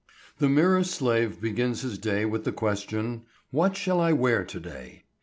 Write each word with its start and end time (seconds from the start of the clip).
The 0.39 0.49
mirror 0.49 0.83
slave 0.83 1.39
begins 1.39 1.83
his 1.83 1.99
day 1.99 2.25
with 2.25 2.43
the 2.43 2.51
question, 2.51 3.25
"What 3.51 3.77
shall 3.77 3.99
I 3.99 4.13
wear 4.13 4.43
to 4.43 4.59
day?" 4.59 5.03